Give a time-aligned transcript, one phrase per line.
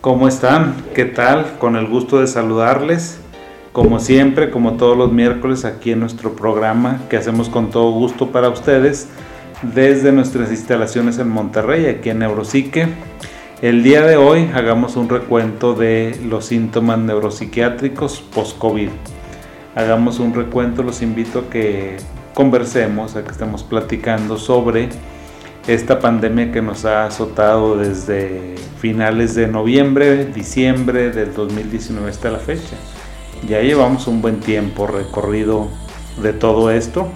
[0.00, 0.76] ¿Cómo están?
[0.94, 1.58] ¿Qué tal?
[1.58, 3.20] Con el gusto de saludarles.
[3.72, 8.28] Como siempre, como todos los miércoles, aquí en nuestro programa que hacemos con todo gusto
[8.32, 9.08] para ustedes
[9.60, 12.88] desde nuestras instalaciones en Monterrey, aquí en Neuropsique.
[13.60, 18.88] El día de hoy hagamos un recuento de los síntomas neuropsiquiátricos post-COVID.
[19.74, 21.98] Hagamos un recuento, los invito a que
[22.32, 24.88] conversemos, a que estemos platicando sobre
[25.66, 32.38] esta pandemia que nos ha azotado desde finales de noviembre, diciembre del 2019 hasta la
[32.38, 32.76] fecha.
[33.48, 35.68] Ya llevamos un buen tiempo recorrido
[36.22, 37.08] de todo esto.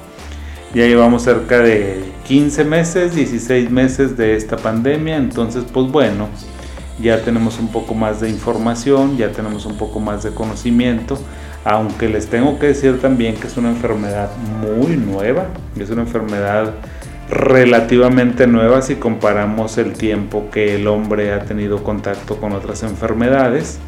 [0.74, 5.16] Ya llevamos cerca de 15 meses, 16 meses de esta pandemia.
[5.16, 6.28] Entonces, pues bueno,
[7.00, 11.18] ya tenemos un poco más de información, ya tenemos un poco más de conocimiento.
[11.64, 14.30] Aunque les tengo que decir también que es una enfermedad
[14.60, 15.46] muy nueva,
[15.78, 16.74] es una enfermedad
[17.30, 23.78] relativamente nueva si comparamos el tiempo que el hombre ha tenido contacto con otras enfermedades.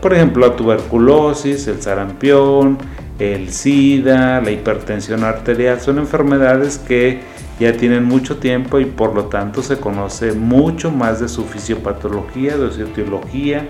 [0.00, 2.78] Por ejemplo, la tuberculosis, el sarampión,
[3.18, 7.20] el SIDA, la hipertensión arterial, son enfermedades que
[7.58, 12.56] ya tienen mucho tiempo y por lo tanto se conoce mucho más de su fisiopatología,
[12.56, 13.68] de su etiología,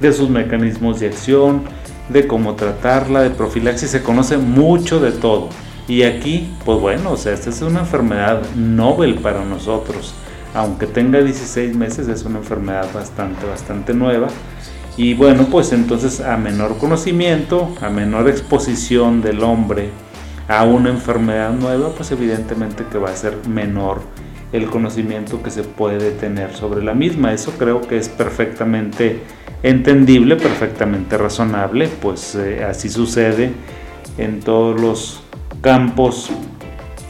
[0.00, 1.62] de sus mecanismos de acción,
[2.08, 5.48] de cómo tratarla, de profilaxis, se conoce mucho de todo.
[5.88, 10.14] Y aquí, pues bueno, o sea, esta es una enfermedad novel para nosotros.
[10.54, 14.28] Aunque tenga 16 meses, es una enfermedad bastante, bastante nueva
[14.96, 19.90] y bueno, pues entonces a menor conocimiento, a menor exposición del hombre
[20.48, 24.00] a una enfermedad nueva, pues evidentemente que va a ser menor
[24.52, 27.32] el conocimiento que se puede tener sobre la misma.
[27.34, 29.20] Eso creo que es perfectamente
[29.62, 33.52] entendible, perfectamente razonable, pues eh, así sucede
[34.16, 35.25] en todos los
[35.60, 36.30] campos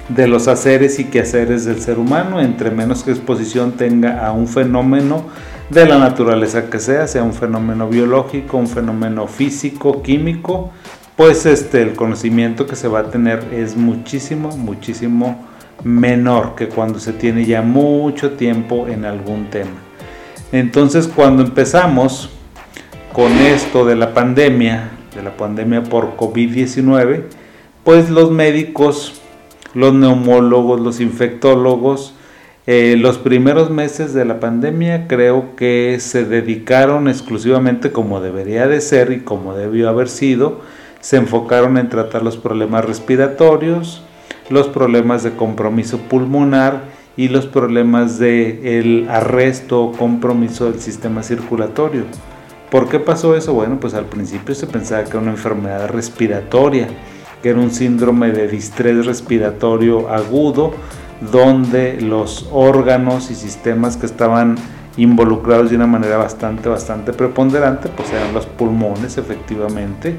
[0.09, 2.41] de los haceres y quehaceres del ser humano.
[2.41, 5.25] Entre menos exposición tenga a un fenómeno,
[5.71, 10.71] de la naturaleza que sea, sea un fenómeno biológico, un fenómeno físico, químico,
[11.17, 15.45] pues este, el conocimiento que se va a tener es muchísimo, muchísimo
[15.83, 19.83] menor que cuando se tiene ya mucho tiempo en algún tema.
[20.53, 22.31] Entonces cuando empezamos
[23.13, 27.25] con esto de la pandemia, de la pandemia por COVID-19,
[27.87, 29.15] pues los médicos,
[29.73, 32.15] los neumólogos, los infectólogos,
[32.67, 38.81] eh, los primeros meses de la pandemia creo que se dedicaron exclusivamente como debería de
[38.81, 40.63] ser y como debió haber sido,
[41.01, 44.03] se enfocaron en tratar los problemas respiratorios,
[44.51, 46.83] los problemas de compromiso pulmonar
[47.17, 52.03] y los problemas de el arresto o compromiso del sistema circulatorio.
[52.69, 53.55] ¿Por qué pasó eso?
[53.55, 56.89] Bueno, pues al principio se pensaba que era una enfermedad respiratoria,
[57.43, 60.75] que era un síndrome de distrés respiratorio agudo,
[61.33, 64.57] donde los órganos y sistemas que estaban
[64.97, 70.17] involucrados de una manera bastante, bastante preponderante, pues eran los pulmones efectivamente.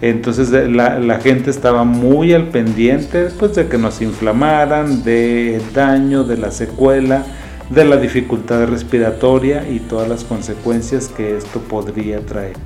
[0.00, 6.36] Entonces la, gente estaba muy al pendiente pues, de que nos inflamaran, del daño, de
[6.36, 7.24] la secuela,
[7.70, 12.56] de la dificultad respiratoria y todas las consecuencias que esto podría traer.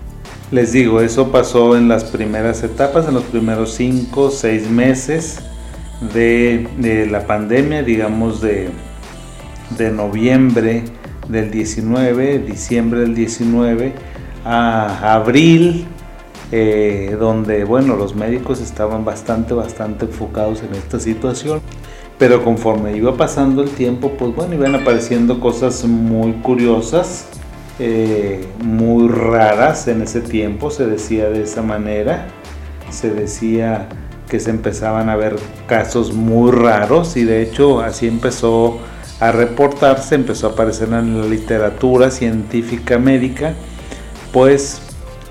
[0.52, 5.40] Les digo, eso pasó en las primeras etapas, en los primeros 5, 6 meses
[6.12, 8.68] de, la pandemia, digamos de,
[9.78, 10.84] de noviembre
[11.26, 13.94] del 19, diciembre del 19
[14.44, 15.86] a abril,
[16.50, 21.62] eh, donde bueno, los médicos estaban bastante, bastante enfocados en esta situación.
[22.19, 27.26] Pero conforme iba pasando el tiempo, pues bueno, iban apareciendo cosas muy curiosas,
[27.78, 32.28] eh, muy raras en ese tiempo, se decía de esa manera.
[32.91, 33.88] Se decía
[34.28, 38.78] que se empezaban a ver casos muy raros y de hecho así empezó
[39.21, 43.55] a reportarse, empezó a aparecer en la literatura científica médica,
[44.32, 44.82] pues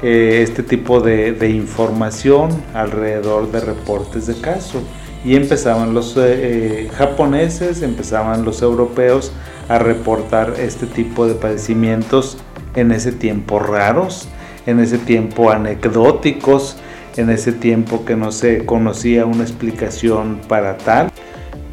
[0.01, 4.81] eh, este tipo de, información alrededor de reportes de caso.
[5.24, 9.31] Y empezaban los eh, japoneses, empezaban los europeos
[9.68, 12.38] a reportar este tipo de padecimientos
[12.75, 14.28] en ese tiempo raros,
[14.66, 16.78] en ese tiempo anecdóticos,
[17.18, 21.12] en ese tiempo que no se conocía una explicación para tal.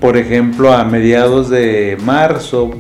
[0.01, 2.71] Por ejemplo, a mediados de marzo,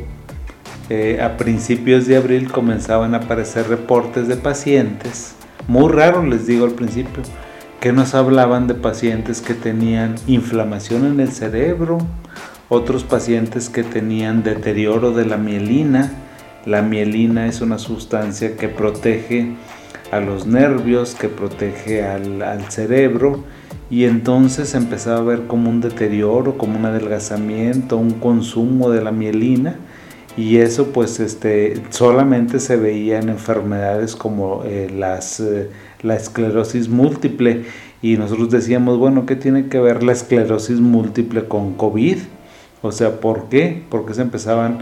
[0.91, 5.35] eh, a principios de abril comenzaban a aparecer reportes de pacientes,
[5.67, 7.23] muy raros les digo al principio,
[7.81, 11.99] que nos hablaban de pacientes que tenían inflamación en el cerebro,
[12.69, 16.13] otros pacientes que tenían deterioro de la mielina.
[16.67, 19.55] La mielina es una sustancia que protege
[20.11, 23.45] a los nervios, que protege al, cerebro
[23.91, 29.13] y entonces empezaba a ver como un deterioro, como un adelgazamiento, un consumo de la
[29.13, 29.77] mielina
[30.37, 35.71] y eso pues este solamente se veía en enfermedades como eh, eh,
[36.03, 37.65] la esclerosis múltiple
[38.03, 42.19] y nosotros decíamos bueno qué tiene que ver la esclerosis múltiple con covid
[42.83, 44.79] o sea por qué porque se empezaban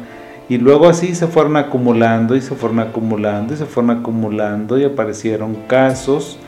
[0.49, 4.85] y luego así se fueron acumulando y se fueron acumulando y se fueron acumulando y
[4.85, 6.39] aparecieron casos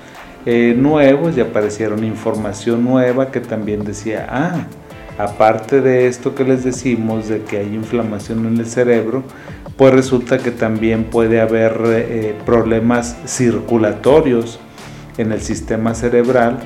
[0.46, 4.66] eh, nuevos y aparecieron información nueva que también decía ah
[5.18, 9.24] aparte de esto que les decimos de que hay inflamación en el cerebro,
[9.76, 14.60] pues resulta que también puede haber eh, problemas circulatorios
[15.18, 16.60] en el sistema cerebral,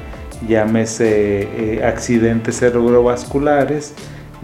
[0.47, 3.95] llámese eh, accidentes cerebrovasculares,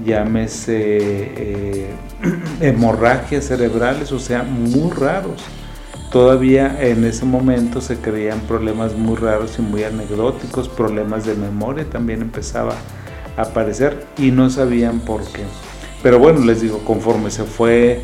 [0.05, 1.91] llámese eh,
[2.61, 5.43] hemorragias cerebrales, o sea, muy raros.
[6.11, 11.85] Todavía en ese momento se creían problemas muy raros y muy anecdóticos, problemas de memoria
[11.85, 12.75] también empezaba
[13.39, 15.45] aparecer y no sabían por qué.
[16.03, 18.01] Pero bueno, les digo, conforme se fue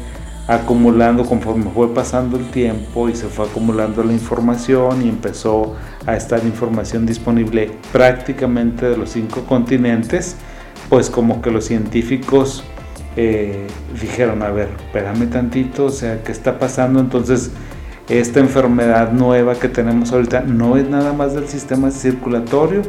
[0.47, 5.75] acumulando, conforme fue pasando el tiempo y se fue acumulando la información y empezó
[6.07, 10.37] a estar información disponible prácticamente de los cinco continentes,
[10.95, 12.63] pues como que los científicos
[13.17, 13.67] eh,
[14.01, 17.01] dijeron, a ver, espérame tantito, o sea, ¿qué está pasando?
[17.01, 17.51] Entonces,
[18.09, 22.83] esta enfermedad nueva que tenemos ahorita no es nada más del sistema circulatorio,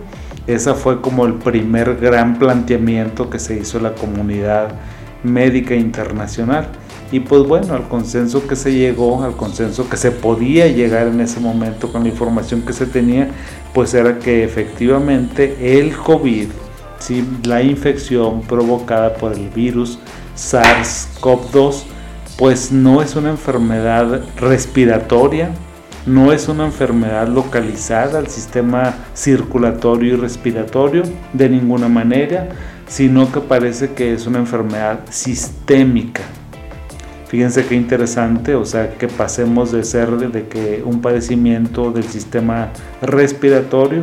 [0.46, 4.68] esa fue como el primer gran planteamiento que se hizo la comunidad
[5.24, 6.68] médica internacional.
[7.12, 11.22] Y pues bueno, al consenso que se llegó, al consenso que se podía llegar en
[11.22, 13.30] ese momento con la información que se tenía,
[13.74, 16.50] pues era que efectivamente el COVID.
[17.44, 20.00] La infección provocada por el virus
[20.36, 21.84] SARS-CoV-2,
[22.38, 25.52] pues no es una enfermedad respiratoria,
[26.06, 31.04] no es una enfermedad localizada al sistema circulatorio y respiratorio
[31.34, 32.50] de ninguna manera,
[32.88, 36.22] sino que parece que es una enfermedad sistémica.
[37.28, 42.70] Fíjense qué interesante, o sea, que pasemos de ser de que un padecimiento del sistema
[43.02, 44.02] respiratorio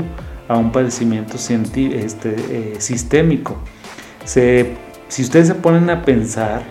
[0.48, 3.56] a un padecimiento este, eh, sistémico.
[4.24, 6.62] si ustedes se ponen a pensar,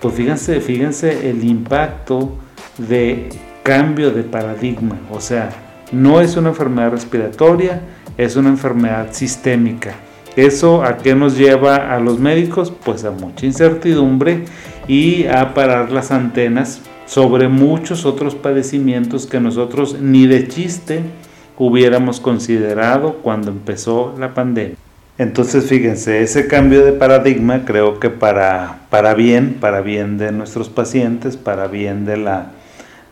[0.00, 2.36] pues fíjense, fíjense el impacto
[2.78, 3.28] de
[3.62, 5.50] cambio de paradigma, o sea,
[5.92, 7.82] no es una enfermedad respiratoria,
[8.16, 9.94] es una enfermedad sistémica.
[10.36, 12.72] ¿Eso a qué nos lleva a los médicos?
[12.84, 14.44] Pues a mucha incertidumbre
[14.86, 21.02] y a parar las antenas sobre muchos otros padecimientos que nosotros ni de chiste
[21.60, 24.76] hubiéramos considerado cuando empezó la pandemia.
[25.18, 30.70] Entonces fíjense, ese cambio de paradigma creo que para, para bien, para bien de nuestros
[30.70, 32.52] pacientes, para bien de la,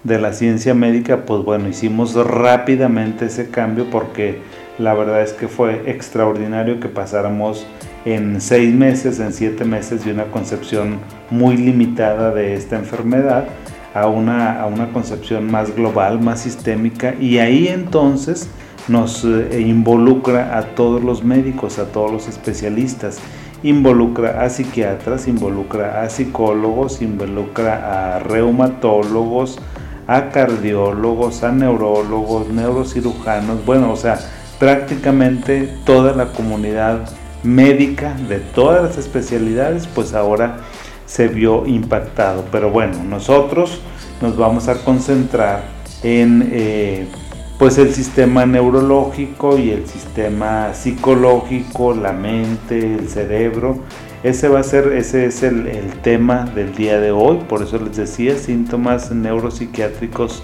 [0.02, 4.38] de la ciencia médica, pues bueno, hicimos rápidamente ese cambio porque
[4.78, 7.66] la verdad es que fue extraordinario que pasáramos
[8.06, 13.44] en seis meses, en siete meses de una concepción muy limitada de esta enfermedad
[13.94, 18.48] a una, a una concepción más global, más sistémica y ahí entonces
[18.88, 23.18] nos eh, involucra a todos los médicos, a todos los especialistas,
[23.62, 29.58] involucra a psiquiatras, involucra a psicólogos, involucra a reumatólogos,
[30.06, 34.18] a cardiólogos, a neurólogos, neurocirujanos, bueno, o sea,
[34.58, 37.10] prácticamente toda la comunidad
[37.42, 40.58] médica de todas las especialidades, pues ahora
[41.08, 42.44] se vio impactado.
[42.52, 43.80] Pero bueno, nosotros
[44.20, 45.64] nos vamos a concentrar
[46.04, 47.08] en eh,
[47.58, 53.78] pues el sistema neurológico y el sistema psicológico, la mente, el cerebro,
[54.22, 55.66] ese va a ser, ese es el,
[56.02, 60.42] tema del día de hoy, por eso les decía síntomas neuropsiquiátricos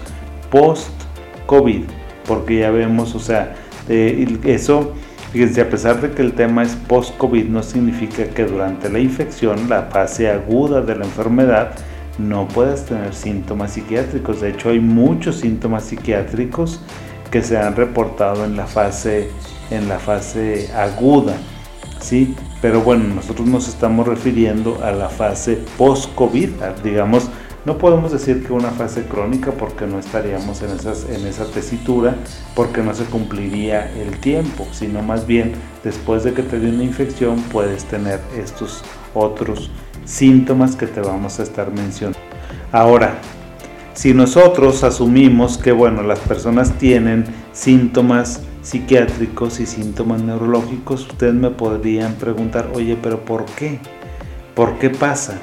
[0.49, 1.83] post-COVID,
[2.25, 3.55] porque ya vemos, o sea,
[3.87, 4.93] eh, eso,
[5.35, 9.67] fíjense, a pesar de que el tema es post-COVID, no significa que durante la infección,
[9.67, 11.71] la fase aguda de la enfermedad,
[12.17, 14.39] no puedas tener síntomas psiquiátricos.
[14.39, 16.79] De hecho, hay muchos síntomas psiquiátricos
[17.31, 19.29] que se han reportado en la fase,
[19.71, 21.35] en la fase aguda.
[21.99, 22.33] ¿sí?
[22.61, 26.49] Pero bueno, nosotros nos estamos refiriendo a la fase post-COVID,
[26.81, 27.29] digamos,
[27.65, 32.15] no podemos decir que una fase crónica porque no estaríamos en, esa tesitura,
[32.55, 35.53] porque no se cumpliría el tiempo, sino más bien
[35.83, 38.83] después de que te dio una infección puedes tener estos
[39.15, 39.71] otros
[40.05, 42.19] síntomas que te vamos a estar mencionando.
[42.71, 43.17] Ahora,
[43.95, 51.49] si nosotros asumimos que bueno, las personas tienen síntomas psiquiátricos y síntomas neurológicos, ustedes me
[51.49, 53.79] podrían preguntar, oye, pero ¿por qué?
[54.53, 55.39] ¿Por qué pasa?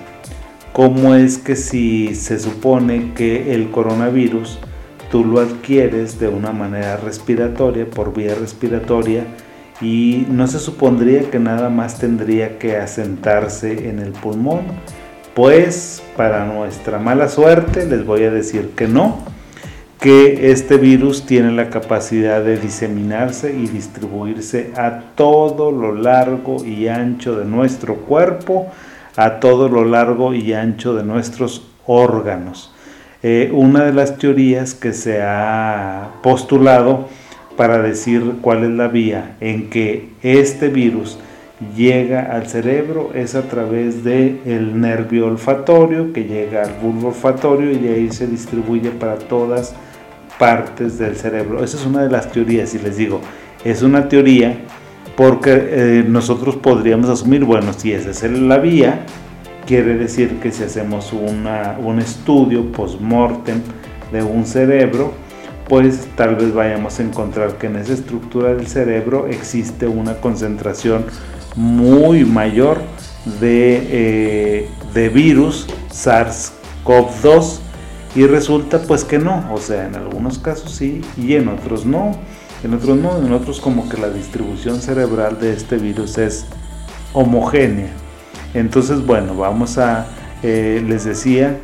[0.73, 4.59] ¿Cómo es que si se supone que el coronavirus
[5.11, 9.27] tú lo adquieres de una manera respiratoria, por vía respiratoria,
[9.83, 14.61] y no se supondría que nada más tendría que asentarse en el pulmón,
[15.35, 19.19] Pues para nuestra mala suerte les voy a decir que no,
[19.99, 26.89] que este virus tiene la capacidad de diseminarse y distribuirse a todo lo largo y
[26.89, 28.71] ancho de nuestro cuerpo,
[29.17, 32.73] a todo lo largo y ancho de nuestros órganos.
[33.23, 37.09] Eh, una de las teorías que se ha postulado
[37.57, 41.19] para decir cuál es la vía en que este virus
[41.77, 47.71] llega al cerebro es a través del el nervio olfatorio que llega al bulbo olfatorio
[47.71, 49.75] y de ahí se distribuye para todas
[50.39, 51.63] partes del cerebro.
[51.63, 53.21] Esa es una de las teorías y les digo,
[53.65, 54.57] es una teoría
[55.17, 59.05] porque eh, nosotros podríamos asumir, bueno, si esa es la vía,
[59.67, 63.61] quiere decir que si hacemos un estudio post-mortem
[64.13, 65.13] de un cerebro,
[65.69, 71.07] pues tal vez vayamos a encontrar que en esa estructura del cerebro existe una concentración
[71.57, 72.83] muy mayor
[73.41, 77.61] de, eh, de virus SARS-CoV-2
[78.15, 82.13] y resulta pues que no, o sea, en algunos casos sí y en otros no.
[82.65, 86.47] En otros no, en otros como que la distribución cerebral de este virus es
[87.13, 87.91] homogénea.
[88.55, 90.07] Entonces, bueno, vamos a,
[90.43, 91.59] eh, les decía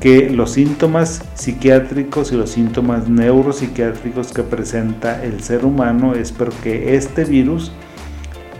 [0.00, 6.94] que los síntomas psiquiátricos y los síntomas neuropsiquiátricos que presenta el ser humano es porque
[6.96, 7.72] este virus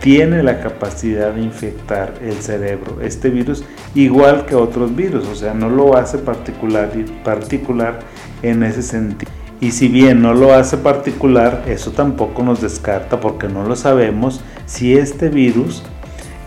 [0.01, 3.01] tiene la capacidad de infectar el cerebro.
[3.01, 6.91] Este virus, igual que otros virus, o sea, no lo hace particular,
[7.23, 7.99] particular
[8.41, 9.34] en ese sentido.
[9.61, 14.41] Y si bien no lo hace particular, eso tampoco nos descarta porque no lo sabemos
[14.65, 15.83] si este virus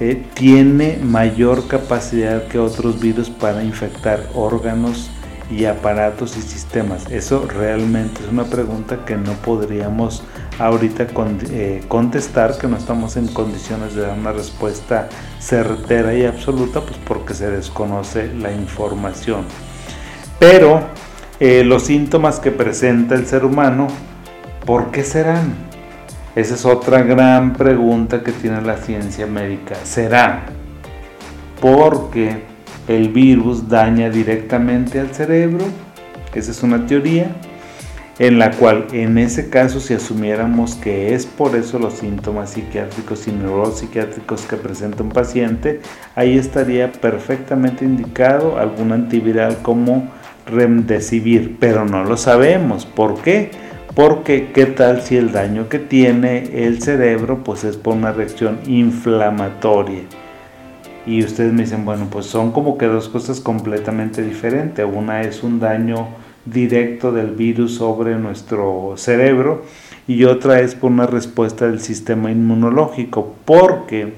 [0.00, 5.10] eh, tiene mayor capacidad que otros virus para infectar órganos
[5.50, 7.10] y aparatos y sistemas.
[7.10, 10.22] Eso realmente es una pregunta que no podríamos
[10.58, 11.06] ahorita
[11.50, 16.98] eh, contestar que no estamos en condiciones de dar una respuesta certera y absoluta, pues
[17.04, 19.44] porque se desconoce la información.
[20.38, 20.82] Pero
[21.40, 23.88] eh, los síntomas que presenta el ser humano,
[24.66, 25.54] ¿por qué serán?
[26.34, 29.74] Esa es otra gran pregunta que tiene la ciencia médica.
[29.84, 30.44] ¿Será
[31.60, 32.42] porque
[32.86, 35.64] el virus daña directamente al cerebro?
[36.34, 37.32] Esa es una teoría
[38.20, 43.26] en la cual en ese caso si asumiéramos que es por eso los síntomas psiquiátricos
[43.28, 45.80] y neuropsiquiátricos que presenta un paciente,
[46.14, 50.08] ahí estaría perfectamente indicado algún antiviral como
[50.48, 52.86] remdesivir, pero no lo sabemos.
[52.86, 53.50] ¿Por qué?
[53.94, 58.58] Porque qué tal si el daño que tiene el cerebro pues es por una reacción
[58.66, 60.02] inflamatoria.
[61.06, 64.86] Y ustedes me dicen, bueno, pues son como que dos cosas completamente diferentes.
[64.90, 66.08] Una es un daño
[66.44, 69.64] directo del virus sobre nuestro cerebro
[70.06, 74.14] y otra es por una respuesta del sistema inmunológico, porque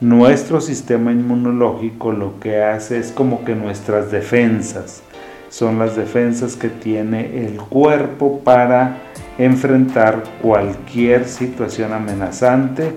[0.00, 5.02] nuestro sistema inmunológico lo que hace es como que nuestras defensas,
[5.54, 9.02] son las defensas que tiene el cuerpo para
[9.38, 12.90] enfrentar cualquier situación amenazante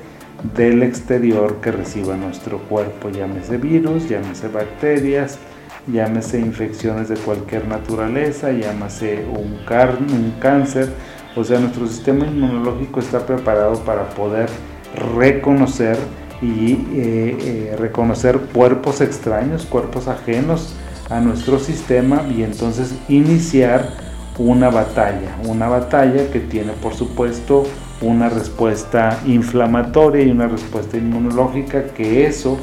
[0.55, 5.37] del exterior que reciba nuestro cuerpo, llámese virus, llámese bacterias,
[5.85, 10.89] llámese infecciones de cualquier naturaleza, llámese un, un cáncer.
[11.35, 14.49] O sea, nuestro sistema inmunológico está preparado para poder
[15.15, 15.95] reconocer
[16.41, 20.75] y eh, eh, reconocer cuerpos extraños, cuerpos ajenos
[21.09, 23.89] a nuestro sistema y entonces iniciar
[24.37, 27.63] una batalla, una batalla que tiene por supuesto
[28.01, 32.57] una respuesta inflamatoria y una respuesta inmunológica, que eso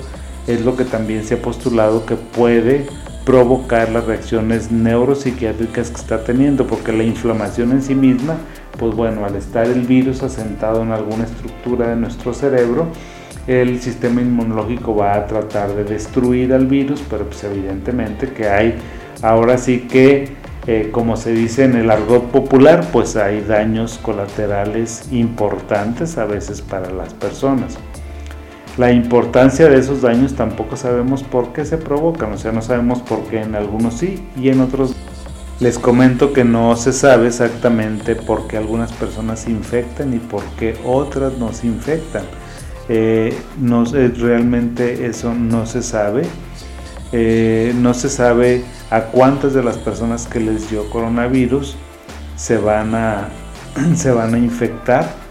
[0.46, 2.86] es lo que también se ha postulado que puede
[3.24, 8.36] provocar las reacciones neuropsiquiátricas que está teniendo, porque la inflamación en sí misma,
[8.78, 12.88] pues bueno, al estar el virus asentado en alguna estructura de nuestro cerebro,
[13.46, 18.74] el sistema inmunológico va a tratar de destruir al virus, pero pues evidentemente que hay
[19.22, 20.28] ahora sí que,
[20.66, 26.62] eh, como se dice en el argot popular, pues hay daños colaterales importantes a veces
[26.62, 27.76] para las personas.
[28.78, 33.00] La importancia de esos daños tampoco sabemos por qué se provocan, o sea, no sabemos
[33.00, 34.96] por qué en algunos sí y en otros
[35.60, 40.42] les comento que no se sabe exactamente por qué algunas personas se infectan y por
[40.58, 42.24] qué otras no se infectan.
[42.88, 46.22] Eh, no, realmente eso no se sabe.
[47.12, 51.76] Eh, no se sabe a cuántas de las personas que les dio coronavirus
[52.36, 53.28] se van a,
[53.94, 55.24] se van a infectar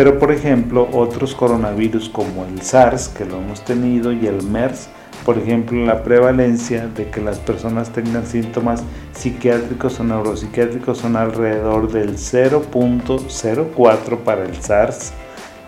[0.00, 4.88] pero por ejemplo, otros coronavirus como el SARS, que lo hemos tenido, y el MERS,
[5.26, 11.92] por ejemplo, la prevalencia de que las personas tengan síntomas psiquiátricos o neuropsiquiátricos son alrededor
[11.92, 15.12] del 0.04 para el SARS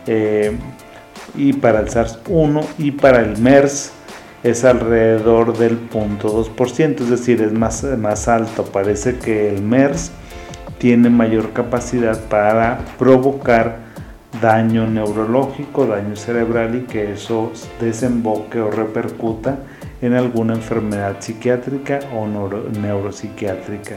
[0.07, 0.57] eh,
[1.35, 3.93] y para el SARS-1 y para el MERS
[4.43, 8.65] es alrededor del 0.2%, es decir, es más, más alto.
[8.65, 10.11] Parece que el MERS
[10.79, 13.77] tiene mayor capacidad para provocar
[14.41, 19.59] daño neurológico, daño cerebral y que eso desemboque o repercuta
[20.01, 23.97] en alguna enfermedad psiquiátrica o neuropsiquiátrica.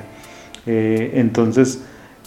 [0.68, 1.84] Eh, entonces,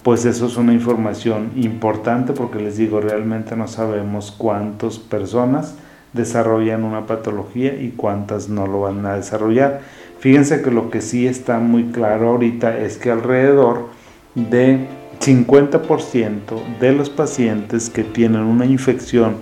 [0.08, 5.74] pues eso es una información importante porque les digo, realmente no sabemos cuántas personas
[6.14, 9.82] desarrollan una patología y cuántas no lo van a desarrollar.
[10.18, 13.88] Fíjense que lo que sí está muy claro ahorita es que alrededor
[14.34, 14.86] de
[15.20, 19.36] 50% de los pacientes que tienen una infección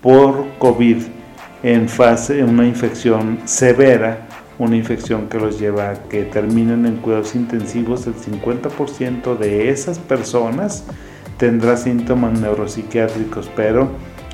[0.00, 0.98] por COVID
[1.64, 7.34] en fase, una infección severa, una infección que los lleva a que terminen en cuidados
[7.34, 10.84] intensivos, el 50% de esas personas
[11.38, 13.88] tendrá síntomas neuropsiquiátricos, pero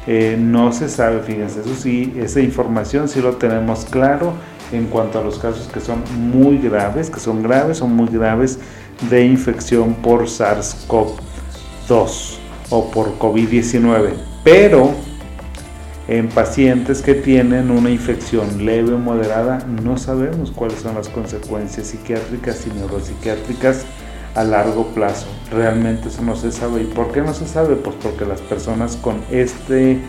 [0.06, 4.32] eh, no se sabe, fíjense, eso sí, esa información sí lo tenemos claro
[4.72, 8.58] en cuanto a los casos que son muy graves, que son graves o muy graves
[9.08, 12.38] de infección por SARS-CoV-2
[12.70, 14.14] o por COVID-19.
[14.44, 14.92] Pero
[16.10, 21.86] en pacientes que tienen una infección leve o moderada no sabemos cuáles son las consecuencias
[21.86, 23.86] psiquiátricas y neuropsiquiátricas
[24.34, 25.28] a largo plazo.
[25.52, 26.82] Realmente eso no se sabe.
[26.82, 27.76] ¿Y por qué no se sabe?
[27.76, 30.00] Pues porque las personas con este,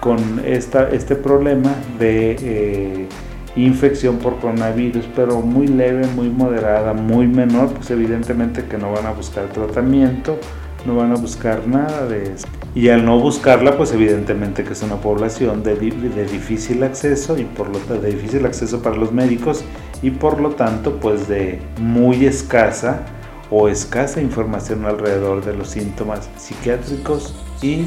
[0.00, 3.08] con esta, este problema de eh,
[3.56, 9.06] infección por coronavirus, pero muy leve, muy moderada, muy menor, pues evidentemente que no van
[9.06, 10.38] a buscar tratamiento,
[10.86, 12.46] no van a buscar nada de eso.
[12.74, 17.44] Y al no buscarla, pues evidentemente que es una población de, de difícil acceso y
[17.44, 19.64] por lo de difícil acceso para los médicos
[20.02, 23.06] y por lo tanto pues de muy escasa
[23.50, 27.86] o escasa información alrededor de los síntomas psiquiátricos y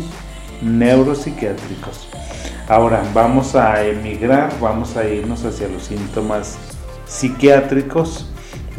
[0.61, 2.07] neuropsiquiátricos.
[2.69, 6.57] Ahora vamos a emigrar, vamos a irnos hacia los síntomas
[7.05, 8.29] psiquiátricos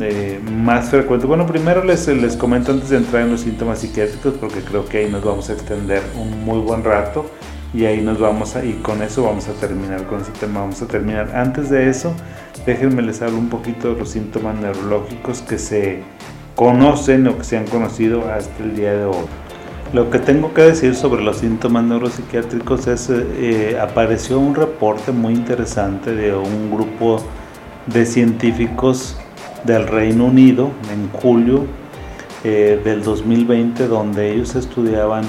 [0.01, 1.27] eh, más frecuentes.
[1.27, 4.99] Bueno, primero les, les comento antes de entrar en los síntomas psiquiátricos porque creo que
[4.99, 7.31] ahí nos vamos a extender un muy buen rato
[7.75, 10.81] y ahí nos vamos a, y con eso vamos a terminar con ese tema, vamos
[10.83, 11.35] a terminar.
[11.35, 12.13] Antes de eso,
[12.65, 16.03] déjenme les hablo un poquito de los síntomas neurológicos que se
[16.55, 19.27] conocen o que se han conocido hasta el día de hoy.
[19.93, 25.33] Lo que tengo que decir sobre los síntomas neuropsiquiátricos es, eh, apareció un reporte muy
[25.35, 27.23] interesante de un grupo
[27.87, 29.17] de científicos
[29.65, 31.65] del Reino Unido en julio
[32.45, 35.25] eh, del 2020 donde ellos estudiaban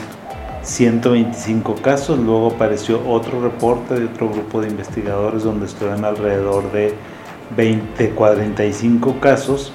[0.61, 6.93] 125 casos, luego apareció otro reporte de otro grupo de investigadores donde estudian alrededor de
[7.55, 9.73] 20, 45 casos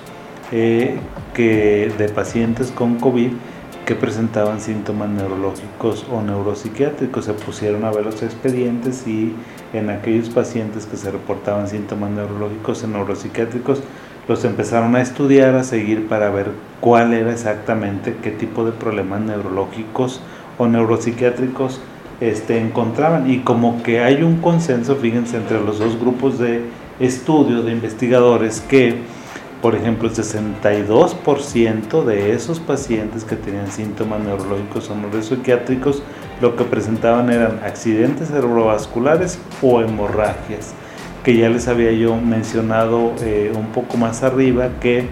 [0.53, 0.97] eh,
[1.33, 3.33] que, de pacientes con COVID
[3.85, 7.27] que presentaban síntomas neurológicos o neuropsiquiátricos.
[7.27, 9.35] Se pusieron a ver los expedientes y
[9.73, 13.81] en aquellos pacientes que se reportaban síntomas neurológicos o neuropsiquiátricos,
[14.29, 19.21] los empezaron a estudiar, a seguir para ver cuál era exactamente, qué tipo de problemas
[19.21, 20.21] neurológicos
[20.59, 21.81] o neuropsiquiátricos
[22.21, 23.31] este, encontraban.
[23.31, 26.63] Y como que hay un consenso, fíjense, entre los dos grupos de
[27.01, 29.03] estudio, de investigadores, que
[29.65, 36.03] por ejemplo, el 62% de esos pacientes que tenían síntomas neurológicos o neuropsiquiátricos
[36.43, 40.75] lo que presentaban eran accidentes cerebrovasculares o hemorragias,
[41.25, 45.09] que ya les había yo mencionado eh, un poco más arriba que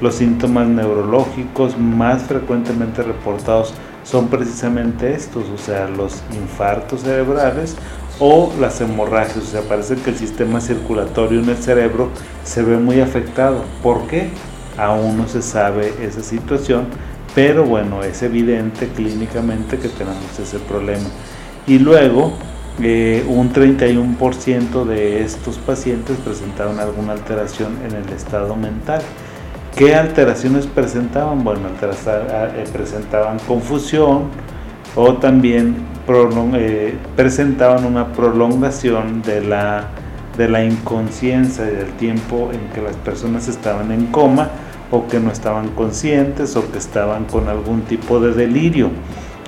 [0.00, 7.76] los síntomas neurológicos más frecuentemente reportados son precisamente estos, o sea, los infartos cerebrales
[8.18, 12.08] o las hemorragias, o sea, parece que el sistema circulatorio en el cerebro
[12.44, 13.64] se ve muy afectado.
[13.82, 14.30] ¿Por qué?
[14.76, 16.86] Aún no se sabe esa situación,
[17.34, 21.08] pero bueno, es evidente clínicamente que tenemos ese problema.
[21.66, 22.32] Y luego,
[23.28, 29.02] un 31% de estos pacientes presentaron alguna alteración en el estado mental.
[29.76, 31.44] ¿Qué alteraciones presentaban?
[31.44, 34.24] Bueno, eh, presentaban confusión
[34.96, 35.76] o también
[36.54, 39.88] eh, presentaban una prolongación de la,
[40.36, 44.50] de la inconsciencia y del tiempo en que las personas estaban en coma
[44.90, 48.90] o que no estaban conscientes o que estaban con algún tipo de delirio.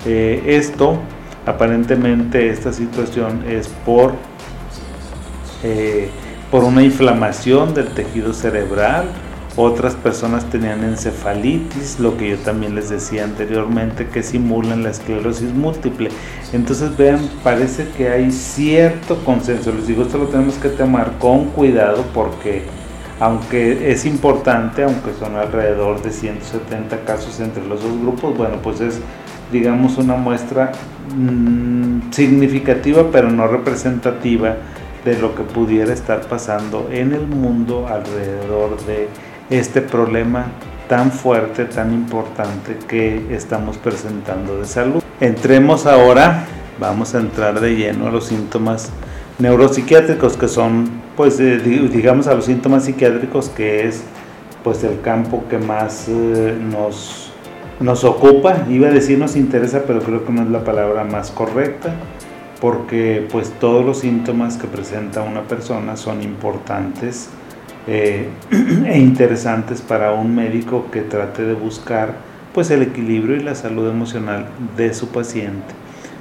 [0.07, 0.99] Eh, esto,
[1.47, 4.15] aparentemente, esta situación es por,
[5.63, 6.11] eh,
[6.51, 9.07] por una inflamación del tejido cerebral
[9.57, 15.53] otras personas tenían encefalitis, lo que yo también les decía anteriormente, que simulan la esclerosis
[15.53, 16.09] múltiple.
[16.55, 19.71] Entonces vean, parece que hay cierto consenso.
[19.73, 22.63] Les digo, esto lo tenemos que tomar con cuidado porque
[23.21, 28.81] aunque es importante, aunque son alrededor de 170 casos entre los dos grupos, bueno, pues
[28.81, 29.01] es
[29.53, 30.73] digamos una muestra
[31.15, 34.57] mm, significativa pero no representativa
[35.05, 39.09] de lo que pudiera estar pasando en el mundo alrededor de
[39.51, 40.47] este problema
[40.89, 45.03] tan fuerte, tan importante que estamos presentando de salud.
[45.21, 46.45] Entremos ahora,
[46.79, 48.91] vamos a entrar de lleno a los síntomas
[49.39, 54.03] neuropsiquiátricos que son, pues digamos a los síntomas psiquiátricos que es
[54.63, 57.22] pues el campo que más eh, nos,
[57.83, 61.31] nos ocupa, iba a decir nos interesa, pero creo que no es la palabra más
[61.31, 61.95] correcta,
[62.61, 67.29] porque pues todos los síntomas que presenta una persona son importantes
[67.87, 68.29] eh,
[68.87, 72.15] e interesantes para un médico que trate de buscar
[72.55, 75.75] pues el equilibrio y la salud emocional de su paciente.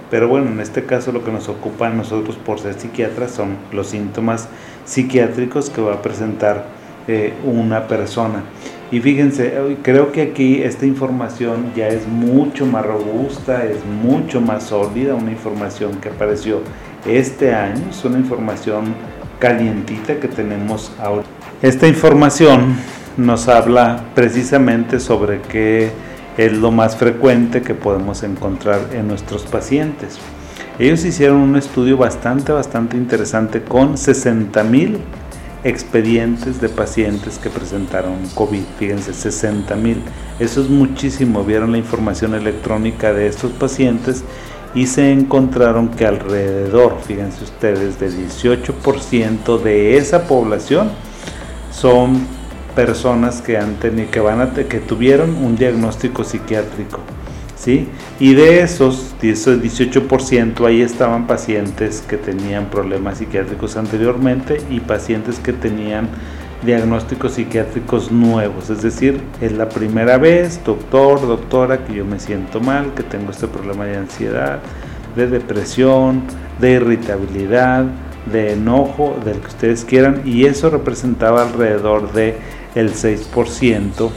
[0.10, 3.58] Pero bueno, en este caso lo que nos ocupa a nosotros por ser psiquiatras son
[3.72, 4.50] los síntomas
[4.86, 6.66] psiquiátricos que va a presentar
[7.08, 8.44] eh, una persona.
[8.92, 14.64] Y fíjense, creo que aquí esta información ya es mucho más robusta, es mucho más
[14.64, 16.60] sólida, una información que apareció
[17.06, 18.94] este año, es una información
[19.40, 21.24] calientita que tenemos ahora.
[21.62, 22.76] Esta información
[23.16, 25.92] nos habla precisamente sobre qué
[26.38, 30.20] es lo más frecuente que podemos encontrar en nuestros pacientes.
[30.80, 35.00] Ellos hicieron un estudio bastante, bastante interesante con 60 mil
[35.64, 38.64] expedientes de pacientes que presentaron COVID.
[38.80, 40.02] Fíjense, 60 mil.
[40.40, 41.44] Eso es muchísimo.
[41.44, 44.24] Vieron la información electrónica de estos pacientes
[44.74, 50.92] y se encontraron que alrededor, fíjense ustedes, de 18% de esa población
[51.72, 52.26] son
[52.76, 57.00] personas que han tenido, que van a, que tuvieron un diagnóstico psiquiátrico.
[57.62, 57.88] ¿Sí?
[58.20, 65.38] Y de esos, esos 18%, ahí estaban pacientes que tenían problemas psiquiátricos anteriormente y pacientes
[65.38, 66.10] que tenían
[66.66, 68.72] diagnósticos psiquiátricos nuevos.
[68.72, 73.30] Es decir, es la primera vez, doctor, doctora, que yo me siento mal, que tengo
[73.30, 74.58] este problema de ansiedad,
[75.16, 76.24] de depresión,
[76.60, 77.86] de irritabilidad,
[78.32, 82.38] de enojo, del que ustedes quieran, y eso representaba alrededor de
[82.74, 84.10] el 6%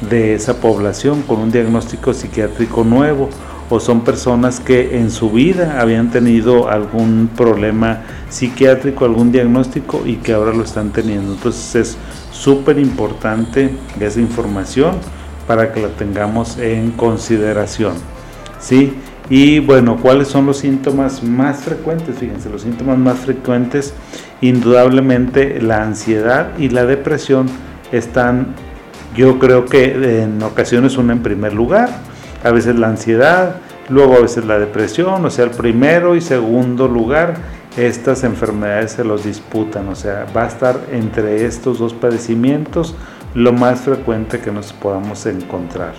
[0.00, 3.28] de esa población con un diagnóstico psiquiátrico nuevo
[3.70, 10.16] o son personas que en su vida habían tenido algún problema psiquiátrico, algún diagnóstico y
[10.16, 11.32] que ahora lo están teniendo.
[11.32, 11.96] Entonces es
[12.30, 14.96] súper importante esa información
[15.46, 17.94] para que la tengamos en consideración.
[18.60, 18.94] ¿sí?
[19.30, 22.18] Y bueno, ¿cuáles son los síntomas más frecuentes?
[22.18, 23.94] Fíjense, los síntomas más frecuentes,
[24.42, 27.46] indudablemente la ansiedad y la depresión
[27.90, 28.48] están
[29.14, 31.88] yo creo que en ocasiones una en primer lugar,
[32.42, 33.56] a veces la ansiedad,
[33.88, 37.34] luego a veces la depresión, o sea, el primero y segundo lugar,
[37.76, 42.94] estas enfermedades se los disputan, o sea, va a estar entre estos dos padecimientos
[43.34, 45.94] lo más frecuente que nos podamos encontrar.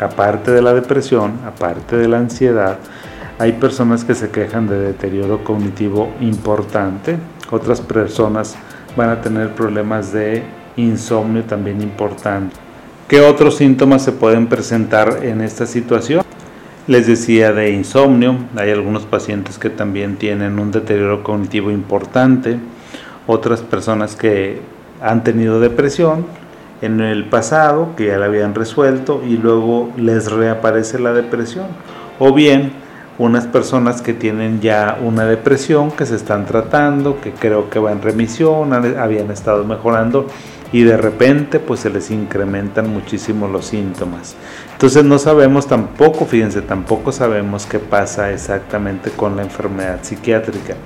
[0.00, 2.78] Aparte de la depresión, aparte de la ansiedad,
[3.38, 7.16] hay personas que se quejan de deterioro cognitivo importante,
[7.50, 8.56] otras personas
[8.96, 10.42] van a tener problemas de
[10.78, 12.56] insomnio también importante.
[13.06, 16.22] ¿Qué otros síntomas se pueden presentar en esta situación?
[16.86, 22.58] Les decía de insomnio, hay algunos pacientes que también tienen un deterioro cognitivo importante,
[23.26, 24.60] otras personas que
[25.02, 26.26] han tenido depresión
[26.80, 31.66] en el pasado, que ya la habían resuelto y luego les reaparece la depresión,
[32.18, 32.72] o bien
[33.18, 37.90] unas personas que tienen ya una depresión, que se están tratando, que creo que va
[37.90, 40.26] en remisión, habían estado mejorando
[40.72, 44.36] y de repente pues se les incrementan muchísimo los síntomas.
[44.72, 50.76] Entonces no sabemos tampoco, fíjense, tampoco sabemos qué pasa exactamente con la enfermedad psiquiátrica.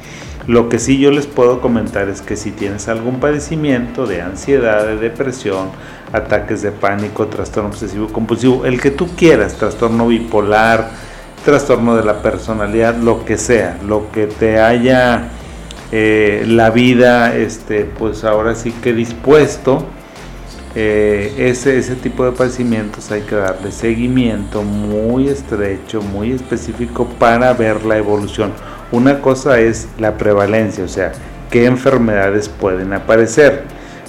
[0.47, 4.85] Lo que sí yo les puedo comentar es que si tienes algún padecimiento de ansiedad,
[4.85, 5.69] de depresión,
[6.13, 10.91] ataques de pánico, trastorno obsesivo compulsivo, el que tú quieras, trastorno bipolar,
[11.45, 15.29] trastorno de la personalidad, lo que sea, lo que te haya
[15.93, 19.85] eh, la vida, este, pues ahora sí que dispuesto,
[20.75, 27.53] eh, ese, ese tipo de padecimientos hay que darle seguimiento muy estrecho, muy específico para
[27.53, 28.53] ver la evolución.
[28.91, 31.13] Una cosa es la prevalencia, o sea,
[31.51, 33.65] qué enfermedades pueden aparecer,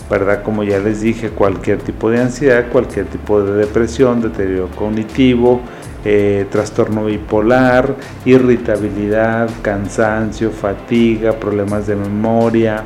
[0.09, 0.41] ¿verdad?
[0.41, 5.61] Como ya les dije, cualquier tipo de ansiedad, cualquier tipo de depresión, deterioro cognitivo,
[6.05, 12.85] eh, trastorno bipolar, irritabilidad, cansancio, fatiga, problemas de memoria.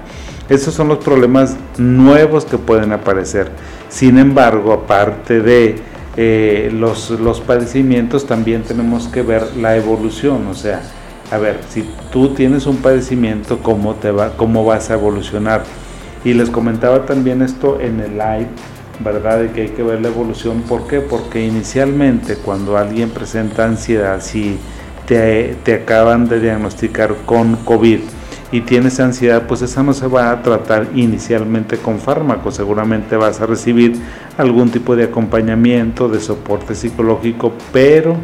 [0.50, 3.52] Esos son los problemas nuevos que pueden aparecer.
[3.90, 5.76] Sin embargo, aparte de
[6.16, 10.48] eh, los, los padecimientos, también tenemos que ver la evolución.
[10.48, 10.82] O sea,
[11.32, 15.64] a ver, si tú tienes un padecimiento, ¿cómo, te va, cómo vas a evolucionar?
[16.24, 18.48] Y les comentaba también esto en el live
[19.00, 19.40] ¿verdad?
[19.40, 20.62] De que hay que ver la evolución.
[20.62, 21.02] ¿Por qué?
[21.02, 24.58] Porque inicialmente cuando alguien presenta ansiedad, si
[25.06, 28.00] te, te acaban de diagnosticar con COVID
[28.52, 33.42] y tienes ansiedad, pues esa no se va a tratar inicialmente con fármacos, seguramente vas
[33.42, 33.98] a recibir
[34.38, 38.16] algún tipo de acompañamiento, de soporte psicológico, pero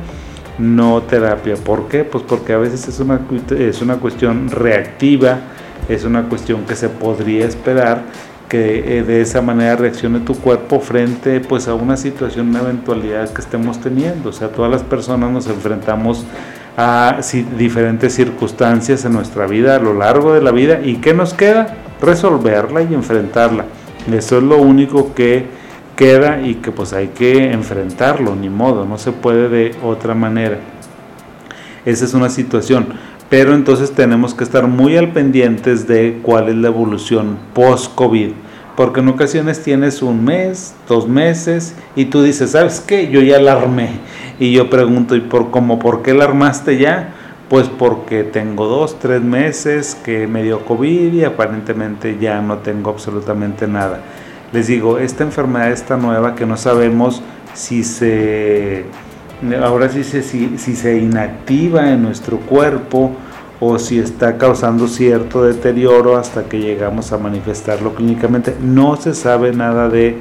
[0.58, 1.56] no terapia.
[1.56, 2.04] ¿Por qué?
[2.04, 3.20] Pues porque a veces es una,
[3.58, 5.40] es una cuestión reactiva,
[5.90, 8.04] es una cuestión que se podría esperar
[8.54, 13.34] que eh, de esa manera reaccione tu cuerpo frente pues a una situación, una eventualidad
[13.34, 14.30] que estemos teniendo.
[14.30, 16.24] O sea, todas las personas nos enfrentamos
[16.78, 17.18] a
[17.58, 21.78] diferentes circunstancias en nuestra vida a lo largo de la vida y ¿qué nos queda?
[22.00, 23.66] Resolverla y enfrentarla.
[24.14, 25.48] Eso es lo único que
[25.96, 30.60] queda y que pues hay que enfrentarlo, ni modo, no se puede de otra manera.
[31.86, 32.86] Esa es una situación,
[33.32, 38.43] pero entonces tenemos que estar muy al pendientes de cuál es la evolución post-COVID
[38.76, 43.10] porque en ocasiones tienes un mes, dos meses y tú dices, ¿sabes qué?
[43.10, 43.90] Yo ya la armé.
[44.40, 45.78] Y yo pregunto, ¿y por cómo?
[45.78, 47.14] ¿Por qué la armaste ya?
[47.50, 52.90] Pues porque tengo dos, tres meses que me dio COVID y aparentemente ya no tengo
[52.90, 54.02] absolutamente nada.
[54.52, 57.22] Les digo, esta enfermedad está nueva que no sabemos
[57.54, 58.86] si se,
[59.64, 60.22] ahora sí si,
[60.58, 63.12] si se inactiva en nuestro cuerpo
[63.66, 68.54] o si está causando cierto deterioro hasta que llegamos a manifestarlo clínicamente.
[68.62, 70.18] No se sabe nada de,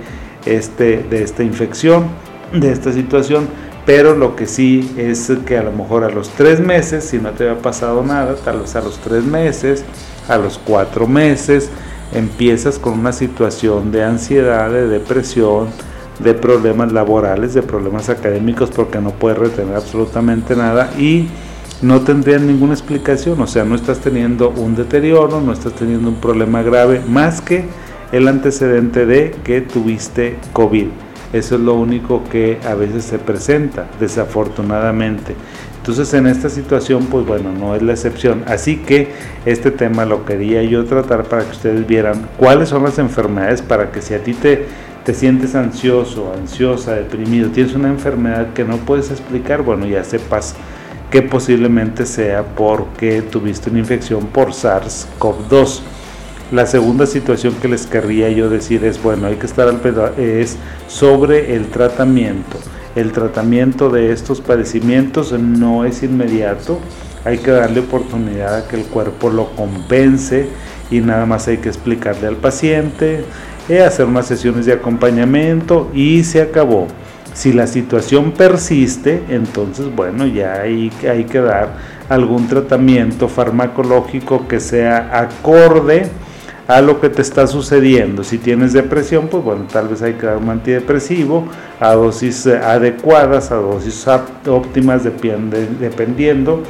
[0.46, 2.04] este, de esta infección,
[2.52, 3.48] de esta situación,
[3.84, 7.30] pero lo que sí es que a lo mejor a los tres meses, si no
[7.30, 9.84] te había pasado nada, tal vez a los tres meses,
[10.28, 11.68] a los cuatro meses,
[12.12, 15.66] empiezas con una situación de ansiedad, de depresión,
[16.20, 21.26] de problemas laborales, de problemas académicos, porque no puedes retener absolutamente nada y
[21.82, 26.16] no tendrían ninguna explicación, o sea, no estás teniendo un deterioro, no estás teniendo un
[26.16, 27.64] problema grave, más que
[28.12, 30.86] el antecedente de que tuviste COVID.
[31.32, 35.34] Eso es lo único que a veces se presenta, desafortunadamente.
[35.78, 38.44] Entonces en esta situación, pues bueno, no es la excepción.
[38.46, 39.08] Así que
[39.44, 43.90] este tema lo quería yo tratar para que ustedes vieran cuáles son las enfermedades para
[43.90, 44.66] que si a ti te,
[45.04, 50.54] te sientes ansioso, ansiosa, deprimido, tienes una enfermedad que no puedes explicar, bueno, ya sepas
[51.12, 55.80] que posiblemente sea porque tuviste una infección por SARS-CoV-2.
[56.50, 59.80] La segunda situación que les querría yo decir es, bueno, hay que estar al
[60.16, 60.56] es
[60.88, 62.58] sobre el tratamiento.
[62.96, 66.78] El tratamiento de estos padecimientos no es inmediato,
[67.26, 70.46] hay que darle oportunidad a que el cuerpo lo compense
[70.90, 73.24] y nada más hay que explicarle al paciente,
[73.68, 76.86] eh, hacer unas sesiones de acompañamiento y se acabó.
[77.34, 81.76] Si la situación persiste, entonces bueno, ya hay, hay que dar
[82.08, 86.10] algún tratamiento farmacológico que sea acorde
[86.68, 88.22] a lo que te está sucediendo.
[88.24, 91.46] Si tienes depresión, pues bueno, tal vez hay que dar un antidepresivo
[91.80, 94.06] a dosis eh, adecuadas, a dosis
[94.46, 96.62] óptimas, dependiendo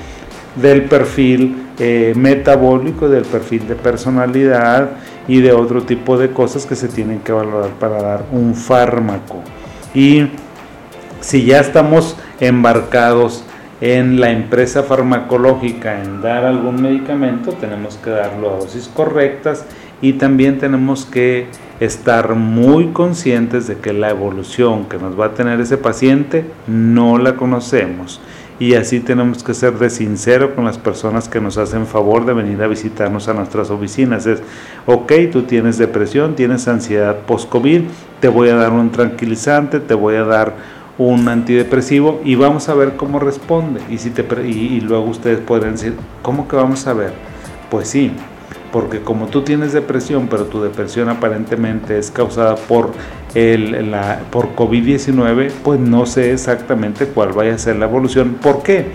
[0.57, 4.91] del perfil eh, metabólico, del perfil de personalidad
[5.29, 9.43] y de otro tipo de cosas que se tienen que valorar para dar un fármaco.
[9.95, 10.27] Y
[11.23, 13.45] si ya estamos embarcados
[13.81, 19.65] en la empresa farmacológica en dar algún medicamento, tenemos que darlo a dosis correctas
[20.01, 21.47] y también tenemos que
[21.81, 27.19] estar muy conscientes de que la evolución que nos va a tener ese paciente no
[27.19, 28.21] la conocemos
[28.59, 32.33] y así tenemos que ser de sincero con las personas que nos hacen favor de
[32.33, 34.27] venir a visitarnos a nuestras oficinas.
[34.27, 34.41] Es,
[34.87, 37.83] ok, tú tienes depresión, tienes ansiedad post-COVID,
[38.21, 40.55] te voy a dar un tranquilizante, te voy a dar
[41.09, 43.81] un antidepresivo y vamos a ver cómo responde.
[43.91, 47.13] Y, si te, y, luego ustedes podrían decir, ¿cómo que vamos a ver?
[47.71, 48.13] Pues sí,
[48.71, 52.93] porque como tú tienes depresión, pero tu depresión aparentemente es causada por,
[54.31, 58.37] por COVID-19, pues no sé exactamente cuál vaya a ser la evolución.
[58.41, 58.87] ¿Por qué?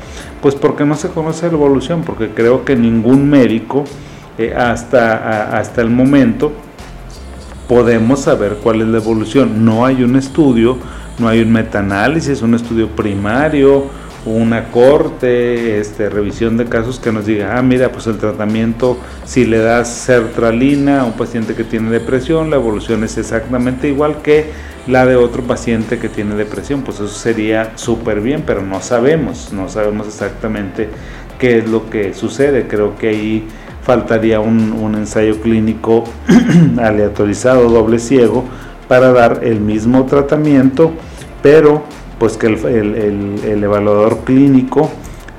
[0.42, 3.84] Pues porque no se conoce la evolución, porque creo que ningún médico
[4.38, 6.52] eh, hasta, hasta el momento
[7.68, 9.66] podemos saber cuál es la evolución.
[9.66, 10.78] No hay un estudio
[11.20, 13.86] no hay un metaanálisis, un estudio primario,
[14.26, 19.46] una corte, este, revisión de casos que nos diga, ah, mira, pues el tratamiento, si
[19.46, 24.52] le das sertralina a un paciente que tiene depresión, la evolución es exactamente igual que
[24.86, 29.54] la de otro paciente que tiene depresión, pues eso sería súper bien, pero no sabemos,
[29.54, 30.90] no sabemos exactamente
[31.40, 33.48] qué es lo que sucede, creo que ahí
[33.84, 36.04] faltaría un, un ensayo clínico
[36.78, 38.46] aleatorizado, doble ciego,
[38.88, 40.92] para dar el mismo tratamiento,
[41.42, 41.84] pero
[42.20, 44.90] pues que el, evaluador clínico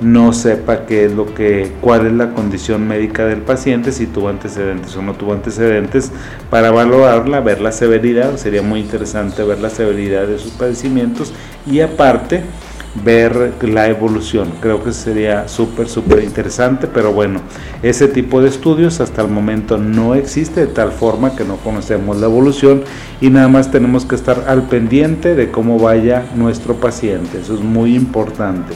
[0.01, 4.95] no sepa qué lo que, cuál es la condición médica del paciente, si tuvo antecedentes
[4.97, 6.13] o no tuvo antecedentes,
[6.51, 11.33] para valorarla, ver la severidad, sería muy interesante ver la severidad de sus padecimientos.
[11.67, 12.45] Y aparte
[12.94, 14.53] ver la evolución.
[14.61, 17.40] Creo que sería súper, súper interesante, pero bueno,
[17.83, 22.16] ese tipo de estudios hasta el momento no existe de tal forma que no conocemos
[22.18, 22.83] la evolución
[23.20, 27.40] y nada más tenemos que estar al pendiente de cómo vaya nuestro paciente.
[27.40, 28.74] Eso es muy importante.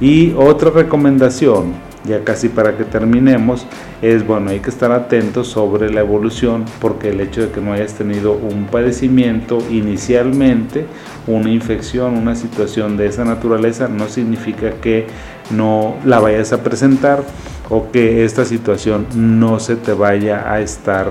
[0.00, 3.66] Y otra recomendación ya casi para que terminemos,
[4.00, 7.72] es bueno, hay que estar atentos sobre la evolución porque el hecho de que no
[7.72, 10.86] hayas tenido un padecimiento inicialmente,
[11.26, 15.06] una infección, una situación de esa naturaleza, no significa que
[15.50, 17.22] no la vayas a presentar
[17.68, 21.08] o que esta situación no se te vaya a estar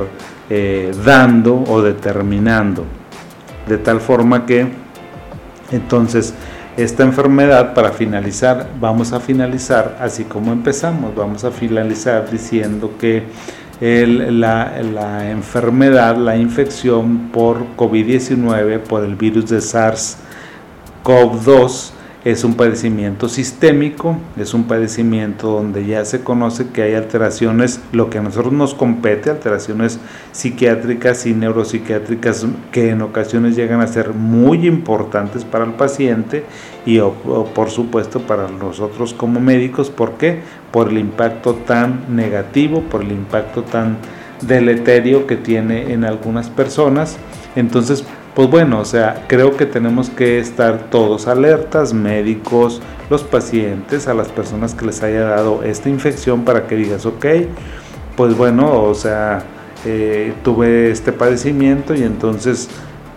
[0.50, 2.84] eh, dando o determinando.
[3.68, 4.68] De tal forma que
[5.72, 6.34] entonces
[6.78, 13.24] esta enfermedad, para finalizar, vamos a finalizar así como empezamos, vamos a finalizar diciendo que
[13.82, 21.92] la, enfermedad, la infección por COVID-19, por el virus de SARS-CoV-2,
[22.24, 28.12] es un padecimiento sistémico, es un padecimiento donde ya se conoce que hay alteraciones, lo
[28.12, 30.00] que a nosotros nos compete, alteraciones
[30.32, 36.44] psiquiátricas y neuropsiquiátricas que en ocasiones llegan a ser muy importantes para el paciente
[36.86, 37.00] y
[37.56, 39.90] por supuesto para nosotros como médicos.
[39.90, 40.42] ¿Por qué?
[40.72, 43.98] Por el impacto tan negativo, por el impacto tan
[44.42, 47.18] deleterio que tiene en algunas personas.
[47.56, 54.08] Entonces, pues bueno, o sea, creo que tenemos que estar todos alertas, médicos, los pacientes,
[54.08, 57.26] a las personas que les haya dado esta infección para que digas, ok,
[58.16, 59.44] pues bueno, o sea,
[59.86, 62.70] eh, tuve este padecimiento y entonces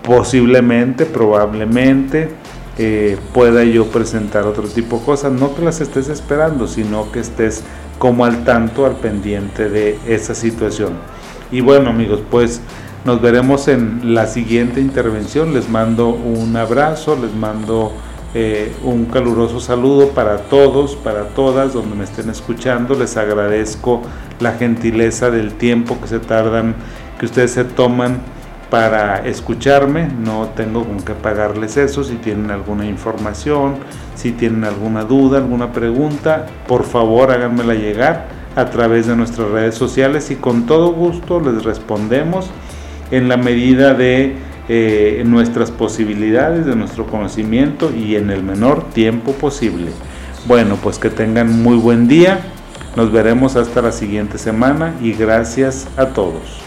[0.03, 2.31] posiblemente, probablemente,
[2.77, 7.20] eh, pueda yo presentar otro tipo de cosas, no que las estés esperando, sino que
[7.20, 7.62] estés
[8.00, 10.94] como al tanto, al pendiente de esa situación.
[11.53, 12.61] Y bueno amigos, pues
[13.05, 15.53] nos veremos en la siguiente intervención.
[15.53, 17.93] Les mando un abrazo, les mando
[18.35, 22.95] eh, un caluroso saludo para todos, para todas, donde me estén escuchando.
[22.95, 24.01] Les agradezco
[24.40, 26.75] la gentileza del tiempo que se tardan,
[27.19, 28.23] que ustedes se toman
[28.71, 30.09] para escucharme.
[30.09, 32.05] No tengo con qué pagarles eso.
[32.05, 33.75] Si tienen alguna información,
[34.14, 39.75] si tienen alguna duda, alguna pregunta, por favor háganmela llegar a través de nuestras redes
[39.75, 42.51] sociales y con todo gusto les respondemos
[43.16, 44.35] en la medida de
[44.68, 49.90] eh, nuestras posibilidades, de nuestro conocimiento y en el menor tiempo posible.
[50.46, 52.40] Bueno, pues que tengan muy buen día.
[52.96, 56.63] Nos veremos hasta la siguiente semana y gracias a todos.